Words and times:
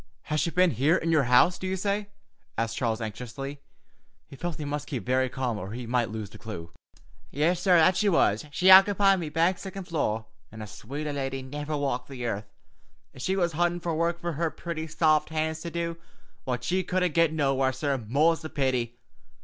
'""Has 0.31 0.39
she 0.39 0.49
been 0.49 0.71
here 0.71 0.95
in 0.95 1.11
your 1.11 1.25
house, 1.25 1.59
do 1.59 1.67
you 1.67 1.75
say?" 1.77 2.09
asked 2.57 2.75
Charles 2.75 3.01
anxiously. 3.01 3.61
He 4.25 4.35
felt 4.35 4.55
he 4.57 4.65
must 4.65 4.87
keep 4.87 5.05
very 5.05 5.29
calm 5.29 5.59
or 5.59 5.73
he 5.73 5.85
might 5.85 6.09
lose 6.09 6.31
the 6.31 6.39
clue. 6.39 6.71
"Yis, 7.29 7.59
sorr, 7.59 7.77
that 7.77 7.95
she 7.97 8.09
was. 8.09 8.43
She 8.49 8.71
ockepied 8.71 9.19
me 9.19 9.29
back 9.29 9.59
siccond 9.59 9.87
floor, 9.87 10.25
an' 10.51 10.63
a 10.63 10.65
swater 10.65 11.13
lady 11.13 11.43
niver 11.43 11.77
walked 11.77 12.09
the 12.09 12.25
earth, 12.25 12.47
ef 13.13 13.21
she 13.21 13.35
was 13.35 13.51
huntin' 13.51 13.79
work 13.95 14.19
fer 14.19 14.31
her 14.31 14.49
pretty, 14.49 14.87
saft 14.87 15.29
hands 15.29 15.59
to 15.61 15.69
do, 15.69 15.97
what 16.45 16.63
she 16.63 16.83
couldn't 16.83 17.13
get 17.13 17.31
nowhere, 17.31 17.71
sorr, 17.71 17.99
more's 17.99 18.41
the 18.41 18.49
pity. 18.49 18.97